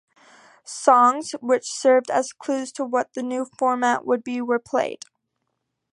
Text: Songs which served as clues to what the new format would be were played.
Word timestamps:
Songs 0.65 1.33
which 1.43 1.71
served 1.71 2.09
as 2.09 2.33
clues 2.33 2.71
to 2.71 2.83
what 2.83 3.13
the 3.13 3.21
new 3.21 3.45
format 3.45 4.03
would 4.03 4.23
be 4.23 4.41
were 4.41 4.57
played. 4.57 5.05